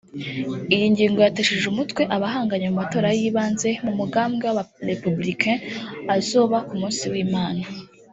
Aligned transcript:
Iyo 0.75 0.85
ngingo 0.93 1.19
yatesheje 1.25 1.65
umutwe 1.69 2.01
abahanganye 2.15 2.67
mu 2.69 2.75
matora 2.81 3.07
y’ibanze 3.19 3.69
mu 3.85 3.91
mugambwe 3.99 4.43
w’abarepublicains 4.47 5.63
azoba 6.17 6.57
ku 6.67 6.73
munsi 6.81 7.05
w’Imana 7.13 7.63